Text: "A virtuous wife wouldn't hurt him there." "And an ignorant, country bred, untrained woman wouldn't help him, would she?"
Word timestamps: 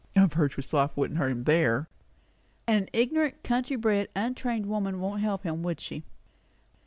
"A 0.15 0.25
virtuous 0.25 0.73
wife 0.73 0.97
wouldn't 0.97 1.19
hurt 1.19 1.29
him 1.31 1.43
there." 1.43 1.87
"And 2.65 2.81
an 2.81 2.89
ignorant, 2.91 3.43
country 3.43 3.75
bred, 3.75 4.07
untrained 4.15 4.65
woman 4.65 4.99
wouldn't 4.99 5.21
help 5.21 5.43
him, 5.43 5.61
would 5.61 5.79
she?" 5.79 6.01